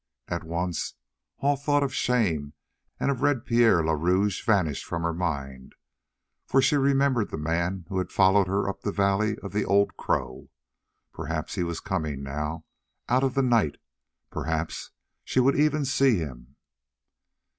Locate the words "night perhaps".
13.43-14.89